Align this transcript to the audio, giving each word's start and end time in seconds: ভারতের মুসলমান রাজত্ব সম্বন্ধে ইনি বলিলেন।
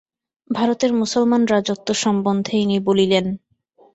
ভারতের 0.49 0.91
মুসলমান 0.93 1.41
রাজত্ব 1.45 1.87
সম্বন্ধে 2.03 2.53
ইনি 2.57 2.77
বলিলেন। 2.87 3.25